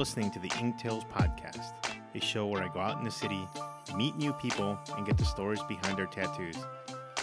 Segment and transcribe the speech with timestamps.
[0.00, 1.72] listening to the Ink Tales podcast,
[2.14, 3.46] a show where I go out in the city,
[3.94, 6.56] meet new people, and get the stories behind their tattoos.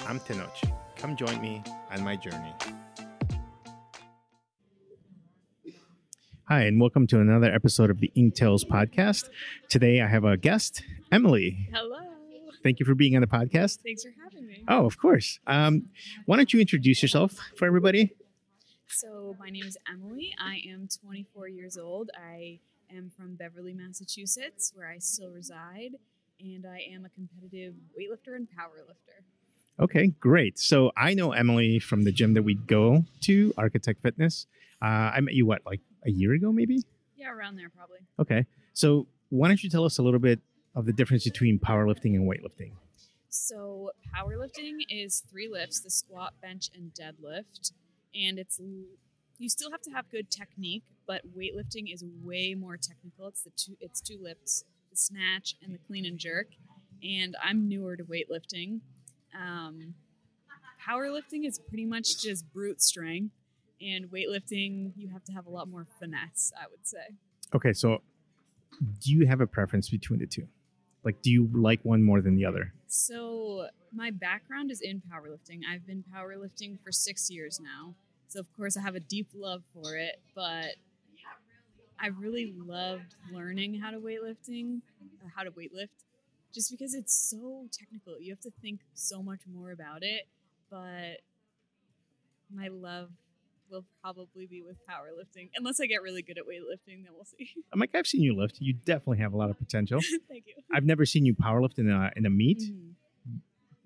[0.06, 0.56] I'm Tenoch.
[0.96, 2.54] Come join me on my journey.
[6.44, 9.28] Hi, and welcome to another episode of the Ink Tales podcast.
[9.70, 11.70] Today I have a guest, Emily.
[11.74, 11.98] Hello.
[12.62, 13.80] Thank you for being on the podcast.
[13.82, 14.64] Thanks for having me.
[14.68, 15.40] Oh, of course.
[15.48, 15.88] Um,
[16.28, 18.14] why don't you introduce yourself for everybody?
[18.90, 20.34] So, my name is Emily.
[20.40, 22.10] I am 24 years old.
[22.18, 22.60] I
[22.90, 25.92] am from Beverly, Massachusetts, where I still reside,
[26.40, 29.24] and I am a competitive weightlifter and powerlifter.
[29.80, 30.58] Okay, great.
[30.58, 34.48] So I know Emily from the gym that we go to, Architect Fitness.
[34.82, 36.82] Uh, I met you, what, like a year ago, maybe?
[37.16, 38.00] Yeah, around there probably.
[38.20, 38.46] Okay.
[38.74, 40.40] So why don't you tell us a little bit
[40.76, 42.72] of the difference between powerlifting and weightlifting?
[43.30, 47.72] So, powerlifting is three lifts the squat, bench, and deadlift.
[48.18, 48.60] And it's
[49.40, 53.28] you still have to have good technique, but weightlifting is way more technical.
[53.28, 56.48] It's the two it's two lifts, the snatch and the clean and jerk.
[57.04, 58.80] And I'm newer to weightlifting.
[59.36, 59.94] Um,
[60.88, 63.34] powerlifting is pretty much just brute strength,
[63.80, 66.52] and weightlifting you have to have a lot more finesse.
[66.60, 67.16] I would say.
[67.54, 68.02] Okay, so
[69.02, 70.48] do you have a preference between the two?
[71.04, 72.74] Like, do you like one more than the other?
[72.88, 75.62] So my background is in powerlifting.
[75.72, 77.94] I've been powerlifting for six years now.
[78.28, 80.76] So of course I have a deep love for it, but
[82.00, 84.82] I really loved learning how to weightlifting,
[85.24, 85.90] or how to weightlift,
[86.54, 88.20] just because it's so technical.
[88.20, 90.28] You have to think so much more about it.
[90.70, 91.22] But
[92.54, 93.10] my love
[93.70, 97.04] will probably be with powerlifting, unless I get really good at weightlifting.
[97.04, 97.50] Then we'll see.
[97.74, 98.58] I'm like, I've seen you lift.
[98.60, 100.00] You definitely have a lot of potential.
[100.30, 100.54] Thank you.
[100.74, 102.94] I've never seen you powerlift in a in a meet, Mhm.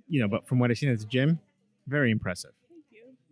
[0.07, 1.39] you know, but from what I've seen at the gym,
[1.87, 2.51] very impressive.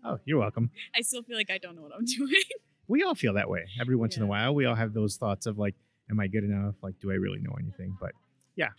[0.04, 0.72] Oh, you're welcome.
[0.96, 2.34] I still feel like I don't know what I'm doing.
[2.88, 4.56] We all feel that way every once in a while.
[4.56, 5.76] We all have those thoughts of like,
[6.10, 6.76] am I good enough?
[6.82, 7.96] Like, do I really know anything?
[8.00, 8.12] But
[8.56, 8.70] yeah,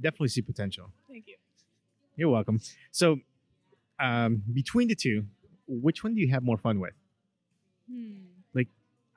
[0.00, 0.90] definitely see potential.
[1.08, 1.36] Thank you.
[2.16, 2.60] You're welcome.
[2.90, 3.18] So,
[3.98, 5.24] um, between the two,
[5.66, 6.94] which one do you have more fun with?
[7.90, 8.30] Hmm.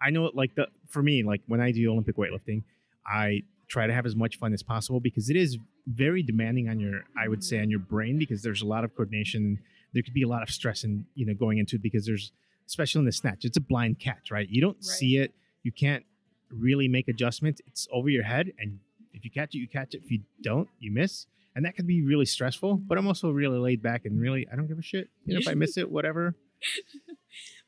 [0.03, 2.63] I know, like the for me, like when I do Olympic weightlifting,
[3.07, 6.79] I try to have as much fun as possible because it is very demanding on
[6.79, 9.59] your, I would say, on your brain because there's a lot of coordination.
[9.93, 12.31] There could be a lot of stress in you know going into it because there's,
[12.67, 14.47] especially in the snatch, it's a blind catch, right?
[14.49, 14.83] You don't Right.
[14.83, 15.33] see it,
[15.63, 16.03] you can't
[16.49, 17.61] really make adjustments.
[17.67, 18.79] It's over your head, and
[19.13, 20.01] if you catch it, you catch it.
[20.03, 21.27] If you don't, you miss.
[21.55, 24.55] And that can be really stressful, but I'm also really laid back and really, I
[24.55, 25.09] don't give a shit.
[25.25, 26.35] You know, if I miss it, whatever.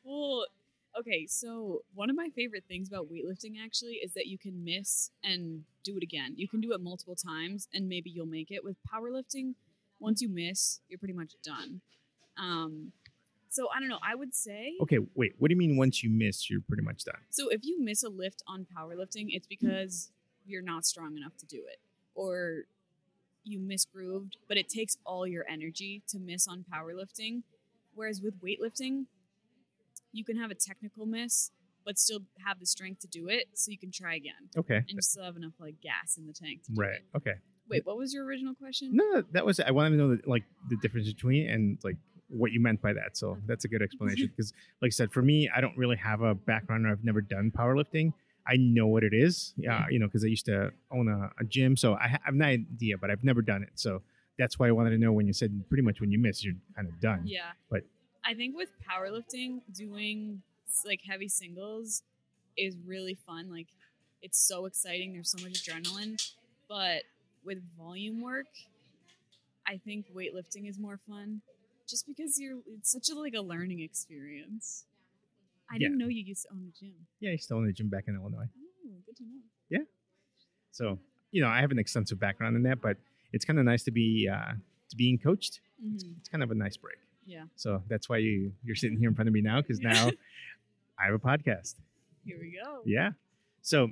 [0.04, 0.46] Well,
[0.98, 5.10] okay, so one of my favorite things about weightlifting actually is that you can miss
[5.22, 6.34] and do it again.
[6.36, 8.62] You can do it multiple times and maybe you'll make it.
[8.64, 9.54] With powerlifting,
[9.98, 11.80] once you miss, you're pretty much done.
[12.38, 12.92] Um,
[13.48, 13.98] so I don't know.
[14.02, 15.34] I would say Okay, wait.
[15.38, 17.20] What do you mean once you miss, you're pretty much done?
[17.30, 17.48] so.
[17.48, 20.10] If you miss a lift on powerlifting, it's because
[20.46, 21.78] you're not strong enough to do it,
[22.14, 22.64] or
[23.44, 24.32] you misgrooved.
[24.48, 27.42] But it takes all your energy to miss on powerlifting.
[27.94, 29.06] Whereas with weightlifting,
[30.12, 31.50] you can have a technical miss,
[31.84, 34.76] but still have the strength to do it, so you can try again, Okay.
[34.76, 36.64] and you still have enough like gas in the tank.
[36.64, 36.96] To do Right.
[36.96, 37.16] it.
[37.16, 37.34] Okay.
[37.68, 38.90] Wait, what was your original question?
[38.94, 41.96] No, that was I wanted to know the, like the difference between and like
[42.28, 43.16] what you meant by that.
[43.16, 46.22] So that's a good explanation because, like I said, for me, I don't really have
[46.22, 48.12] a background or I've never done powerlifting.
[48.48, 49.86] I know what it is, uh, yeah, Yeah.
[49.90, 52.34] you know, because I used to own a, a gym, so I ha- I have
[52.34, 53.70] no idea, but I've never done it.
[53.74, 54.02] So
[54.38, 56.54] that's why I wanted to know when you said pretty much when you miss, you're
[56.76, 57.22] kind of done.
[57.26, 57.50] Yeah.
[57.70, 57.82] But-
[58.24, 60.42] I think with powerlifting, doing
[60.84, 62.02] like heavy singles
[62.56, 63.50] is really fun.
[63.50, 63.68] Like
[64.22, 65.12] it's so exciting.
[65.12, 66.20] There's so much adrenaline.
[66.68, 67.02] But
[67.44, 68.46] with volume work,
[69.66, 71.40] I think weightlifting is more fun.
[71.88, 74.84] Just because you're it's such a like a learning experience.
[75.70, 75.88] I Yeah.
[75.88, 76.94] didn't know you used to own a gym.
[77.20, 78.46] Yeah, I used to own a gym back in Illinois.
[78.86, 79.40] Oh, good to know.
[79.68, 79.84] Yeah.
[80.72, 80.98] So
[81.32, 82.96] you know, I have an extensive background in that, but
[83.32, 84.52] it's kind of nice to be uh,
[84.90, 85.60] to being coached.
[85.80, 86.96] hmm It's kind of a nice break.
[87.26, 87.44] Yeah.
[87.56, 90.10] So that's why you you're sitting here in front of me now because now
[90.98, 91.74] I have a podcast.
[92.24, 92.82] Here we go.
[92.84, 93.10] Yeah.
[93.62, 93.90] So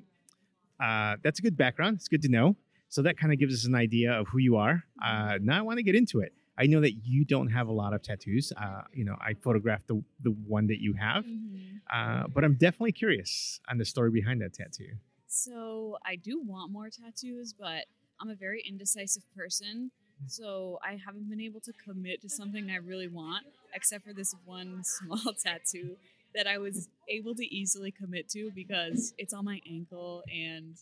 [0.81, 1.97] uh, that's a good background.
[1.97, 2.57] It's good to know.
[2.89, 4.85] So that kind of gives us an idea of who you are.
[5.05, 6.33] Uh, now I want to get into it.
[6.57, 8.53] I know that you don't have a lot of tattoos.
[8.57, 11.81] Uh, you know, I photographed the the one that you have, Mhm.
[11.93, 14.93] uh, but I'm definitely curious on the story behind that tattoo.
[15.27, 17.87] So I do want more tattoos, but
[18.21, 19.91] I'm a very indecisive person.
[20.27, 24.35] So I haven't been able to commit to something I really want, except for this
[24.45, 25.97] one small tattoo
[26.35, 30.77] that I was able to easily commit to because it's on my ankle and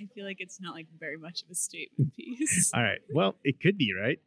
[0.00, 2.70] I feel like it's not like very much of a statement piece.
[2.74, 2.98] All right.
[3.12, 4.18] Well, it could be right.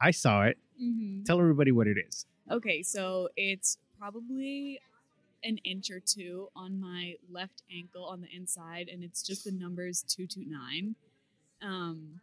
[0.00, 0.58] I saw it.
[0.78, 2.26] hmm Tell everybody what it is.
[2.50, 4.80] Okay, so it's probably
[5.44, 9.52] an inch or two on my left ankle on the inside, and it's just the
[9.52, 10.96] numbers two two nine.
[11.62, 12.20] Um,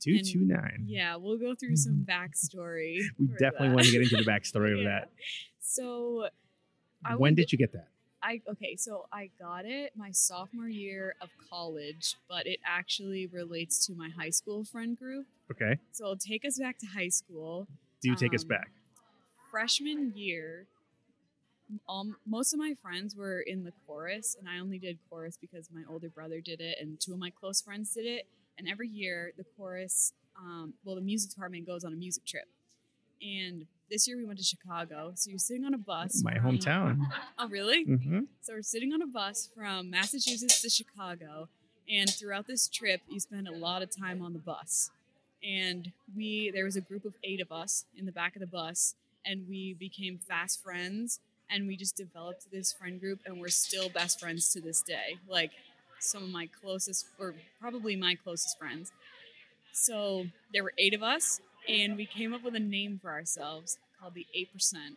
[0.00, 0.84] Two two nine.
[0.88, 2.98] yeah, we'll go through some backstory.
[3.20, 3.74] We definitely that.
[3.74, 5.10] want to get into the backstory of that.
[5.60, 6.26] So,
[7.04, 7.88] I when did you get that?
[8.22, 13.84] I okay, so I got it my sophomore year of college, but it actually relates
[13.86, 15.26] to my high school friend group.
[15.50, 15.78] Okay.
[15.92, 17.66] So I'll take us back to high school.
[18.00, 18.70] Do you take us Um, back.
[19.50, 20.66] Freshman year,
[21.88, 25.68] um, most of my friends were in the chorus, and I only did chorus because
[25.72, 28.26] my older brother did it, and two of my close friends did it.
[28.58, 32.46] And every year, the chorus, um, well, the music department goes on a music trip.
[33.20, 35.12] And this year we went to Chicago.
[35.14, 36.22] So you're sitting on a bus.
[36.24, 37.06] My from- hometown.
[37.38, 37.84] Oh, really?
[37.84, 41.48] hmm So we're sitting on a bus from Massachusetts to Chicago,
[41.90, 44.90] and throughout this trip, you spend a lot of time on the bus.
[45.44, 48.46] And we, there was a group of eight of us in the back of the
[48.46, 48.94] bus,
[49.26, 53.90] and we became fast friends, and we just developed this friend group, and we're still
[53.90, 55.18] best friends to this day.
[55.28, 55.50] Like
[55.98, 58.90] some of my closest, or probably my closest friends.
[59.72, 63.78] So there were eight of us, and we came up with a name for ourselves
[64.00, 64.96] called the Eight Percent.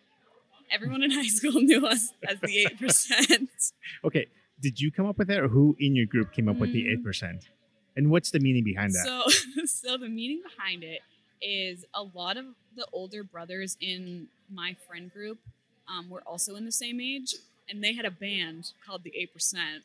[0.72, 3.50] Everyone in high school knew us as the Eight Percent.
[4.04, 4.28] Okay.
[4.62, 6.84] Did you come up with that, or who in your group came up with the
[6.86, 6.92] Mm.
[6.94, 7.50] eight percent?
[7.98, 9.06] And what's the meaning behind that?
[9.06, 11.02] So, so the meaning behind it
[11.42, 12.46] is a lot of
[12.76, 15.40] the older brothers in my friend group
[15.90, 17.36] um, were also in the same age,
[17.70, 19.84] and they had a band called the Eight Percent,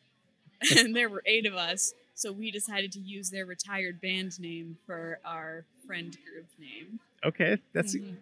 [0.76, 1.92] and there were eight of us.
[2.14, 7.00] So we decided to use their retired band name for our friend group name.
[7.25, 8.14] okay, that's Mhm.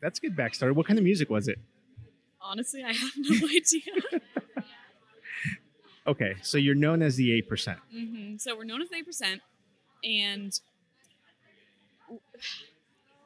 [0.00, 0.74] that's good backstory.
[0.74, 1.58] What kind of music was it?
[2.40, 4.22] Honestly, I have no idea.
[6.06, 7.78] Okay, so you're known as the eight percent.
[7.92, 9.42] hmm So we're known as eight percent,
[10.02, 10.58] and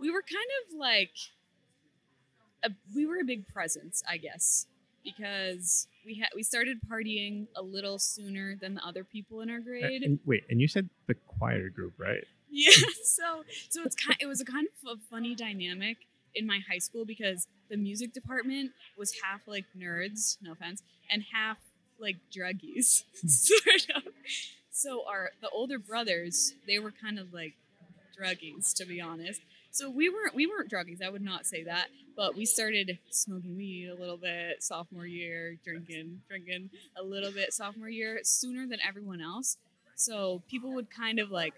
[0.01, 1.13] we were kind of like
[2.65, 4.67] a, we were a big presence, I guess,
[5.05, 9.61] because we had we started partying a little sooner than the other people in our
[9.61, 10.03] grade.
[10.03, 12.25] And, wait, and you said the choir group, right?
[12.53, 12.71] Yeah,
[13.05, 15.97] so so it's kind it was a kind of a funny dynamic
[16.35, 21.25] in my high school because the music department was half like nerds, no offense, and
[21.33, 21.59] half
[21.99, 24.03] like druggies, sort of.
[24.71, 27.55] So our the older brothers, they were kind of like
[28.21, 29.41] druggies, to be honest.
[29.71, 31.03] So we weren't we weren't druggies.
[31.03, 35.57] I would not say that, but we started smoking weed a little bit sophomore year,
[35.65, 39.57] drinking drinking a little bit sophomore year sooner than everyone else.
[39.95, 41.55] So people would kind of like,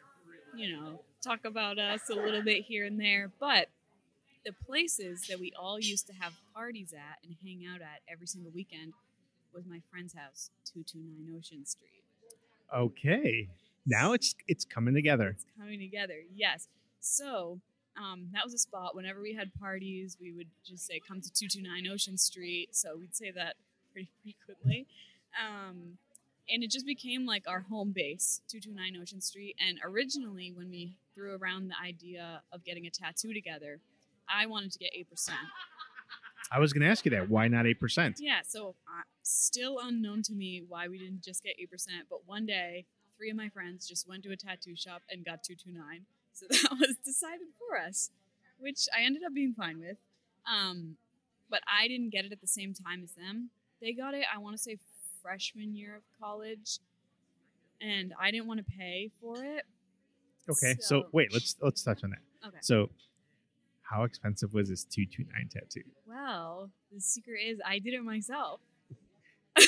[0.56, 3.68] you know, talk about us a little bit here and there, but
[4.44, 8.26] the places that we all used to have parties at and hang out at every
[8.26, 8.92] single weekend
[9.54, 12.02] was my friend's house, 229 Ocean Street.
[12.74, 13.48] Okay,
[13.86, 15.28] now it's it's coming together.
[15.28, 16.16] It's coming together.
[16.34, 16.68] Yes.
[17.00, 17.60] So
[17.96, 18.96] um, that was a spot.
[18.96, 22.74] Whenever we had parties, we would just say, "Come to two two nine Ocean Street."
[22.74, 23.54] So we'd say that
[23.92, 24.86] pretty frequently,
[25.40, 25.98] um,
[26.48, 29.56] and it just became like our home base, two two nine Ocean Street.
[29.66, 33.80] And originally, when we threw around the idea of getting a tattoo together,
[34.28, 35.38] I wanted to get eight percent.
[36.52, 37.28] I was going to ask you that.
[37.30, 38.16] Why not eight percent?
[38.20, 42.46] Yeah, so uh, still unknown to me why we didn't just get 8%, but one
[42.46, 42.86] day,
[43.16, 46.04] three of my friends just went to a tattoo shop and got 229.
[46.32, 48.10] So that was decided for us,
[48.58, 49.96] which I ended up being fine with.
[50.50, 50.96] Um,
[51.50, 53.50] but I didn't get it at the same time as them.
[53.80, 54.78] They got it, I want to say,
[55.24, 56.78] freshman year of college,
[57.80, 59.64] and I didn't want to pay for it.
[60.48, 62.18] Okay, so, So- wait, let's let's touch on that.
[62.48, 62.58] Okay.
[62.60, 62.90] So,
[63.82, 65.82] how expensive was this two two nine tattoo?
[66.06, 68.60] Well, the secret is I did it myself.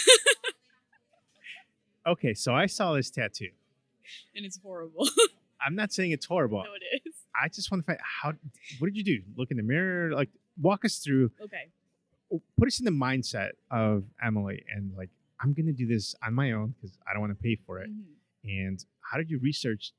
[2.07, 3.51] Okay, so I saw this tattoo.
[4.37, 5.09] And it's horrible.
[5.61, 6.59] I'm not saying it's horrible.
[6.63, 7.15] no, it is.
[7.35, 8.33] I just want to find how.
[8.79, 9.23] What did you do?
[9.37, 10.13] Look in the mirror.
[10.13, 10.29] Like,
[10.61, 11.33] walk us through.
[11.43, 11.69] Okay.
[12.57, 16.53] Put us in the mindset of Emily, and like, I'm gonna do this on my
[16.53, 17.91] own because I don't want to pay for it.
[17.91, 18.15] Mhm.
[18.45, 19.93] And how did you research?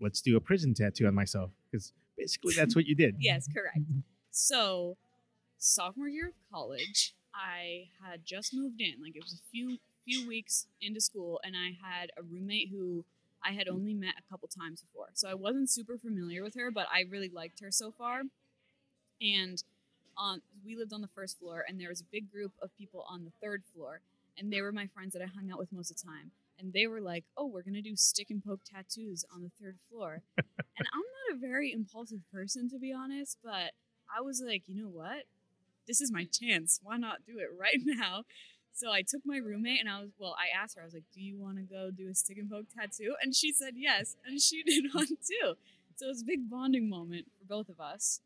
[0.00, 3.16] Let's do a prison tattoo on myself because basically that's what you did.
[3.18, 3.78] Yes, correct.
[4.30, 4.96] So,
[5.56, 8.94] sophomore year of college, I had just moved in.
[9.02, 13.04] Like it was a few few weeks into school, and I had a roommate who
[13.44, 15.08] I had only met a couple times before.
[15.14, 18.22] So I wasn't super familiar with her, but I really liked her so far.
[19.20, 19.62] And
[20.16, 23.04] on we lived on the first floor, and there was a big group of people
[23.08, 24.02] on the third floor,
[24.38, 26.30] and they were my friends that I hung out with most of the time.
[26.58, 29.78] And they were like, "Oh, we're gonna do stick and poke tattoos on the third
[29.88, 33.72] floor." and I'm not a very impulsive person, to be honest, but
[34.14, 35.24] I was like, you know what?
[35.86, 36.80] This is my chance.
[36.82, 38.24] Why not do it right now?
[38.72, 41.10] So I took my roommate and I was, well, I asked her, I was like,
[41.12, 43.16] do you want to go do a stick and poke tattoo?
[43.22, 44.16] And she said yes.
[44.24, 45.54] And she did one too.
[45.96, 48.20] So it was a big bonding moment for both of us.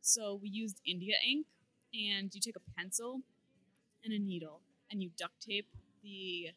[0.00, 1.46] So we used India ink
[1.92, 3.22] and you take a pencil
[4.04, 4.60] and a needle
[4.90, 5.68] and you duct tape
[6.02, 6.48] the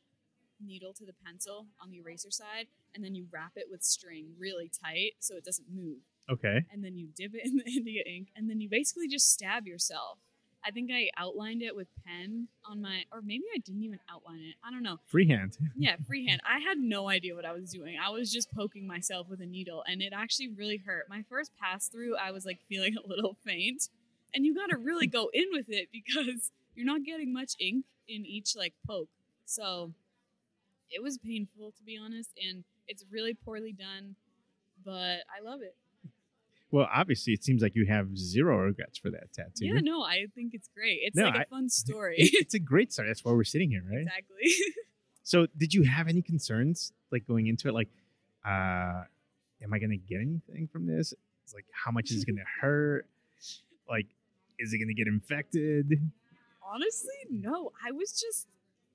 [0.65, 4.33] needle to the pencil on the eraser side, and then you wrap it with string
[4.37, 5.97] really tight so it doesn't move.
[6.29, 6.65] Okay.
[6.71, 9.67] And then you dip it in the India ink, and then you basically just stab
[9.67, 10.19] yourself.
[10.63, 14.41] I think I outlined it with pen on my, or maybe I didn't even outline
[14.41, 14.55] it.
[14.63, 14.99] I don't know.
[15.07, 15.57] Freehand.
[15.75, 16.41] Yeah, freehand.
[16.47, 17.95] I had no idea what I was doing.
[17.97, 21.07] I was just poking myself with a needle, and it actually really hurt.
[21.09, 23.89] My first pass through, I was like feeling a little faint,
[24.33, 27.85] and you got to really go in with it because you're not getting much ink
[28.13, 29.09] in each like poke.
[29.45, 29.91] So
[30.89, 34.15] it was painful to be honest, and it's really poorly done,
[34.83, 35.75] but I love it.
[36.71, 39.65] Well, obviously, it seems like you have zero regrets for that tattoo.
[39.65, 40.99] Yeah, no, I think it's great.
[41.01, 42.15] It's No, like a I- fun story.
[42.19, 43.09] It's a great story.
[43.09, 44.01] That's why we're sitting here, right?
[44.01, 44.51] exactly.
[45.23, 47.73] So, did you have any concerns like going into it?
[47.75, 47.89] Like,
[48.43, 49.03] uh,
[49.61, 51.13] am I going to get anything from this?
[51.43, 53.05] It's like, how much is it going to hurt?
[53.87, 54.07] Like,
[54.57, 56.09] is it going to get infected?
[56.73, 57.71] Honestly, no.
[57.85, 58.47] I was just,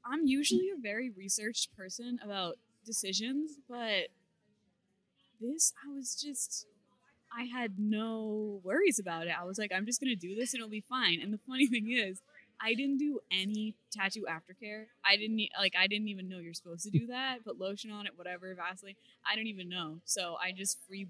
[0.04, 4.08] I'm usually a very researched person about decisions, but
[5.40, 6.66] this, I was just,
[7.36, 9.34] I had no worries about it.
[9.38, 11.20] I was like, I'm just going to do this and it'll be fine.
[11.20, 12.20] And the funny thing is,
[12.58, 14.84] I didn't do any tattoo aftercare.
[15.04, 15.74] I didn't like.
[15.78, 17.44] I didn't even know you're supposed to do that.
[17.44, 18.94] Put lotion on it, whatever, Vaseline.
[19.30, 19.98] I don't even know.
[20.06, 21.06] So I just free.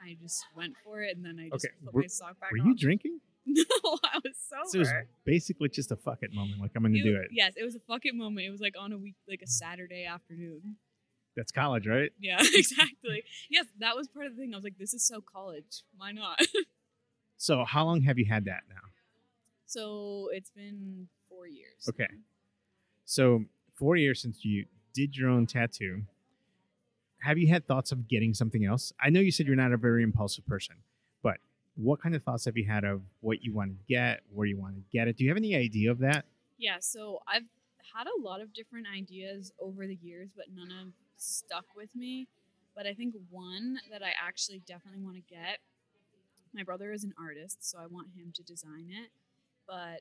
[0.00, 2.52] I just went for it, and then I just Okay, put were- my sock back
[2.52, 2.66] Were on.
[2.68, 3.18] you drinking?
[3.58, 4.32] No, I was
[4.70, 4.92] So it was
[5.24, 6.60] basically just a fuck it moment.
[6.60, 7.28] Like, I'm going to It do it.
[7.30, 8.46] Yes, it was a fucking moment.
[8.46, 10.76] It was like on a week, like a Saturday afternoon.
[11.36, 12.10] That's college, right?
[12.18, 13.22] Yeah, exactly.
[13.50, 14.52] yes, that was part of the thing.
[14.52, 15.84] I was like, this is so college.
[15.96, 16.38] Why not?
[17.38, 18.80] So, how long have you had that now?
[19.66, 21.86] so it's been four years.
[21.86, 22.08] Okay.
[23.04, 26.04] So, four years since you did your own tattoo,
[27.20, 28.92] have you had thoughts of getting something else?
[28.98, 30.76] I know you said you're not a very impulsive person,
[31.22, 31.36] but
[31.76, 34.58] what kind of thoughts have you had of what you want to get, where you
[34.58, 35.16] want to get it?
[35.16, 36.24] Do you have any idea of that?
[36.58, 37.44] Yeah, so I've
[37.94, 42.28] had a lot of different ideas over the years, but none have stuck with me.
[42.74, 45.58] But I think one that I actually definitely want to get.
[46.54, 49.10] My brother is an artist, so I want him to design it.
[49.66, 50.00] But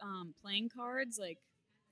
[0.00, 1.38] um, playing cards, like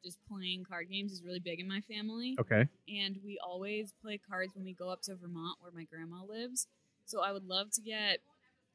[0.05, 2.37] just playing card games, is really big in my family.
[2.39, 2.69] Okay.
[2.89, 6.67] and we always play cards when we go up to Vermont where my grandma lives.
[7.07, 8.19] So I would love to get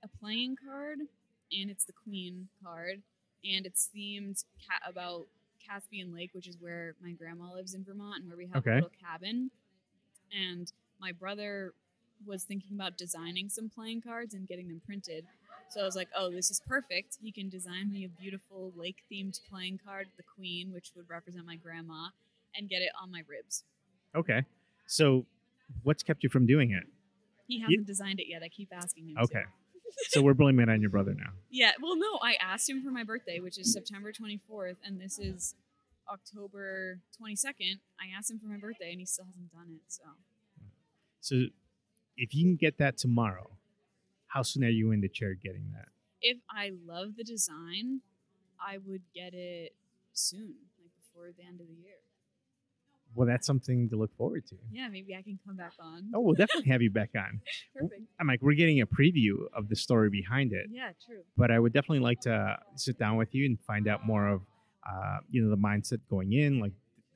[0.04, 1.00] a playing card,
[1.52, 3.02] and it's the Queen card,
[3.44, 5.28] and it's themed ca- about
[5.66, 8.72] Caspian Lake, which is where my grandma lives in Vermont, and where we have Okay.
[8.72, 9.52] a little cabin.
[10.32, 11.74] And my brother
[12.26, 15.26] was thinking about designing some playing cards and getting them printed.
[15.70, 17.18] So I was like, oh, this is perfect.
[17.22, 21.46] He can design me a beautiful lake themed playing card, the Queen, which would represent
[21.46, 22.10] my grandma,
[22.56, 23.64] and get it on my ribs.
[24.16, 24.44] Okay.
[24.88, 25.26] So,
[25.84, 26.84] what's kept you from doing it?
[27.48, 28.42] He hasn't designed it yet.
[28.44, 29.16] I keep asking him.
[29.18, 29.22] to.
[30.10, 31.32] So, we're blaming it on your brother now.
[31.50, 31.72] Yeah.
[31.82, 35.56] Well, no, I asked him for my birthday, which is September 24th, and this is
[36.12, 37.80] October 22nd.
[38.00, 39.82] I asked him for my birthday, and he still hasn't done it.
[39.88, 40.04] So
[41.22, 41.36] So,
[42.18, 43.52] if you can get that tomorrow,
[44.28, 45.90] how soon are you in the chair getting that?
[46.22, 48.02] if I love the design,
[48.60, 49.74] I would get it
[50.12, 51.96] soon, like before the end of the year.
[53.16, 54.56] Well, that's something to look forward to.
[54.72, 56.10] Yeah, maybe I can come back on.
[56.14, 57.42] Oh, we'll definitely have you back on.
[57.76, 58.02] Perfect.
[58.20, 61.22] I'm like, we're getting a preview of the story behind it, Yeah, true.
[61.36, 64.42] but I would definitely like to sit down with you and find out more of,
[64.90, 66.74] uh, you know, the mindset going in, like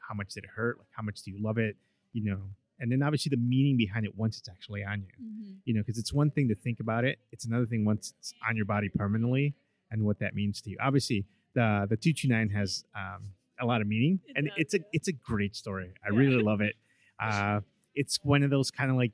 [0.07, 1.75] how much did it hurt, like how much do you love it,
[2.11, 2.41] you know,
[2.79, 5.79] and then obviously the meaning behind it once it's actually on you, hmm you know,
[5.81, 8.65] because it's one thing to think about it, it's another thing once it's on your
[8.65, 9.53] body permanently
[9.91, 10.77] and what that means to you.
[10.81, 13.21] Obviously, the the two two nine has um,
[13.59, 14.83] a lot of meaning, It and does, it's a yeah.
[14.93, 15.93] it's a great story.
[16.05, 16.17] I Yeah.
[16.19, 16.75] really love it.
[17.19, 17.61] Uh,
[17.95, 19.11] it's one of those kind of like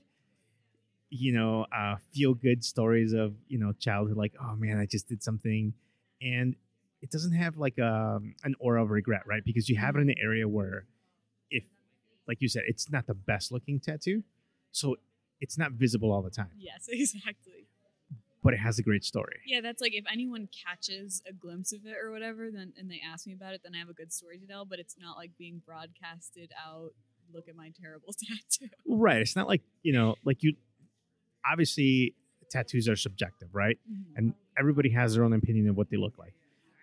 [1.10, 5.08] you know uh, feel good stories of you know childhood like oh man i just
[5.08, 5.74] did something
[6.22, 6.56] and
[7.02, 10.10] it doesn't have like um, an aura of regret right because you have it in
[10.10, 10.86] an area where
[11.50, 11.64] if
[12.28, 14.24] like you said it's not the best looking tattoo
[14.72, 14.96] so
[15.42, 17.66] it's not visible all the time Yes, exactly.
[18.44, 21.86] But it has a great story Yeah, that's like if anyone catches a glimpse of
[21.86, 24.14] it or whatever, then and they ask me about it, then I have a good
[24.14, 24.66] story to tell.
[24.66, 26.92] But it's not like being broadcasted out.
[27.34, 28.14] Look at my terrible
[28.60, 28.74] tattoo.
[28.88, 30.56] right it's not like you know like you
[31.50, 32.16] obviously
[32.50, 34.18] tattoos are subjective right mm-hmm.
[34.18, 36.34] and everybody has their own opinion of what they look like.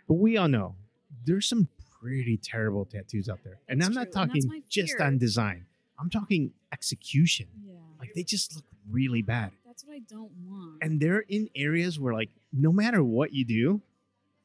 [0.09, 0.77] But we all know
[1.25, 1.69] there's some
[2.01, 5.67] pretty terrible tattoos out there, and That's I'm not that's talking just on design.
[5.99, 7.47] I'm talking execution.
[7.65, 10.79] Yeah, Like they just look really bad, that's what I don't want.
[10.81, 13.83] and they're in areas where, like, no matter what you do,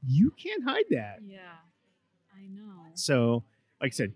[0.05, 1.19] you can't hide that.
[1.25, 1.39] yeah,
[2.35, 2.91] I know.
[2.95, 3.43] So,
[3.79, 4.13] like I said,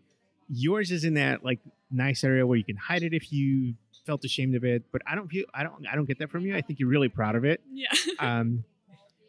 [0.50, 4.26] yours is in that like nice area where you can hide it if you felt
[4.26, 4.84] ashamed of it.
[4.92, 6.56] But I don't feel I don't I don't get that from you.
[6.56, 7.62] I think you're really proud of it.
[7.72, 7.88] Yeah.
[8.20, 8.66] um,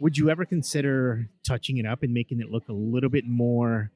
[0.00, 3.92] would you ever consider touching it up and making it look a little bit more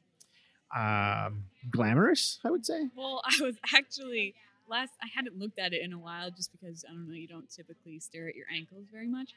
[0.76, 2.88] um, glamorous, I would say.
[2.97, 4.35] Well, I was actually
[4.71, 4.93] last.
[5.03, 7.15] I hadn't looked at it in a while, just because I don't know.
[7.15, 9.31] You don't typically stare at your ankles very much,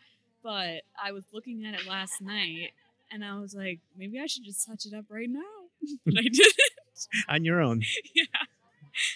[0.44, 2.72] but I was looking at it last night,
[3.12, 5.42] and I was like, maybe I should just touch it up right now.
[6.06, 6.54] but I didn't.
[7.28, 7.82] On your own.
[8.16, 8.24] yeah,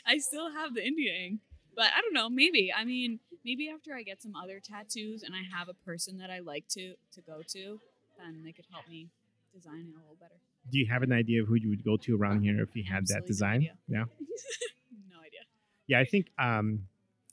[0.05, 1.39] I still have the India ink,
[1.75, 2.29] but I don't know.
[2.29, 6.17] Maybe I mean, maybe after I get some other tattoos and I have a person
[6.17, 7.79] that I like to to go to,
[8.17, 9.07] then they could help me
[9.53, 10.35] design it a little better.
[10.69, 12.83] Do you have an idea of who you would go to around here if you
[12.83, 13.55] had that Absolutely no design?
[13.55, 13.73] idea.
[13.87, 14.03] Yeah.
[15.87, 16.81] Yeah, I think um,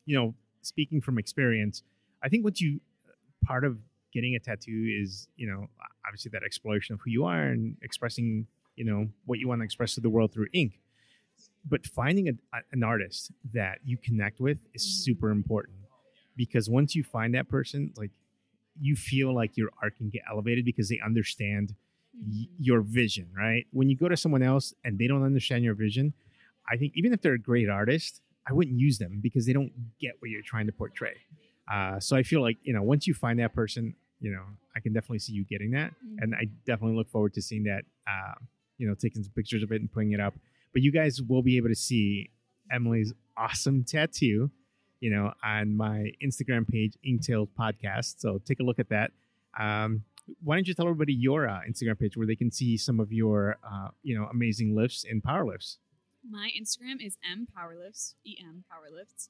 [0.07, 1.83] you know, speaking from experience,
[2.23, 2.81] I think what you
[3.45, 3.79] part of
[4.13, 5.67] getting a tattoo is, you know,
[6.07, 8.47] obviously that exploration of who you are and expressing,
[8.77, 10.79] you know, what you want to express to the world through ink.
[11.69, 12.33] But finding a,
[12.73, 15.79] an artist that you connect with is super important
[16.37, 18.11] because once you find that person, like
[18.81, 21.75] you feel like your art can get elevated because they understand
[22.15, 23.67] y- your vision, right?
[23.73, 26.13] When you go to someone else and they don't understand your vision,
[26.71, 29.73] I think even if they're a great artist, I wouldn't use them because they don't
[30.01, 31.15] get what you're trying to portray.
[31.73, 34.43] Uh, so I feel like you know once you find that person, you know
[34.77, 36.17] I can definitely see you getting that, Mhm.
[36.23, 37.85] and I definitely look forward to seeing that.
[38.07, 38.35] Uh,
[38.77, 40.35] you know, taking some pictures of it and putting it up.
[40.73, 42.31] But you guys will be able to see
[42.73, 44.51] Emily's awesome tattoo,
[44.99, 48.19] you know, on my Instagram page, Inktails Podcast.
[48.19, 49.13] So take a look at that.
[49.59, 50.03] Um,
[50.43, 53.13] why don't you tell everybody your uh, Instagram page where they can see some of
[53.13, 55.79] your, uh, you know, amazing lifts and power lifts?
[56.29, 59.29] My Instagram is m powerlifts, em powerlifts,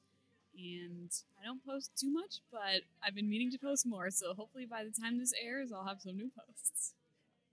[0.57, 1.11] and
[1.41, 4.09] I don't post too much, but I've been meaning to post more.
[4.11, 6.93] So hopefully by the time this airs, I'll have some new posts.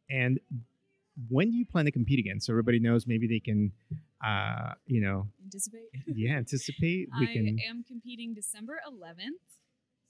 [0.08, 0.38] And
[1.28, 2.40] when do you plan to compete again?
[2.40, 3.72] So everybody knows maybe they can,
[4.24, 5.88] uh, you know, Anticipate.
[6.14, 7.08] yeah, anticipate.
[7.18, 7.58] We I can.
[7.68, 9.58] am competing December 11th.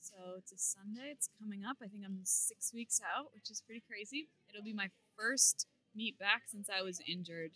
[0.00, 1.10] So it's a Sunday.
[1.12, 1.76] It's coming up.
[1.82, 4.28] I think I'm six weeks out, which is pretty crazy.
[4.50, 7.52] It'll be my first meet back since I was injured.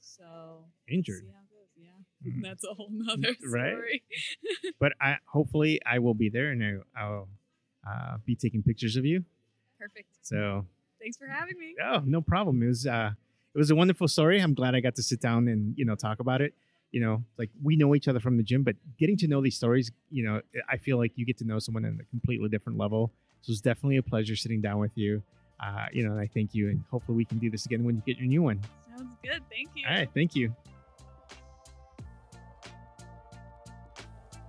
[0.00, 1.20] So Injured.
[1.20, 1.68] See how it goes.
[1.76, 2.42] Yeah, Mm.
[2.42, 3.72] that's a whole nother Right.
[3.72, 4.02] story.
[4.78, 7.28] But I hopefully I will be there and I, I'll
[7.88, 9.24] uh, be taking pictures of you.
[9.78, 10.08] Perfect.
[10.22, 10.66] So
[11.00, 11.74] Thanks for having me.
[11.84, 12.62] Oh, no problem.
[12.62, 13.10] It was uh
[13.54, 14.40] it was a wonderful story.
[14.40, 16.52] I'm glad I got to sit down and, you know, talk about it.
[16.92, 19.56] You know, like we know each other from the gym, but getting to know these
[19.56, 22.78] stories, you know, I feel like you get to know someone on a completely different
[22.78, 23.10] level.
[23.42, 25.22] So it's definitely a pleasure sitting down with you.
[25.62, 27.96] Uh, you know, and I thank you and hopefully we can do this again when
[27.96, 28.60] you get your new one.
[29.26, 29.42] Sounds good.
[29.50, 29.84] Thank you.
[29.88, 30.54] All right, thank you.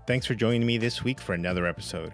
[0.05, 2.13] Thanks for joining me this week for another episode.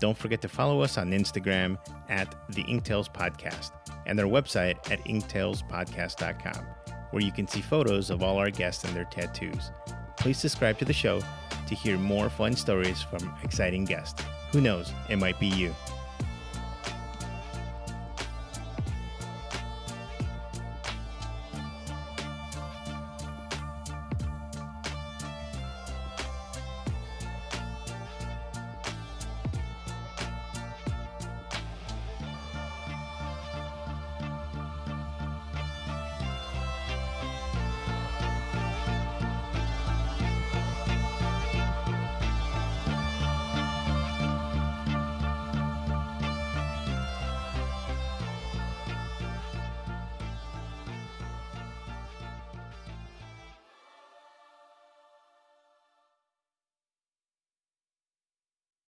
[0.00, 3.72] Don't forget to follow us on Instagram at the Inktails Podcast
[4.06, 6.64] and our website at inktailspodcast.com,
[7.10, 9.70] where you can see photos of all our guests and their tattoos.
[10.18, 11.20] Please subscribe to the show
[11.66, 14.22] to hear more fun stories from exciting guests.
[14.52, 15.74] Who knows, it might be you.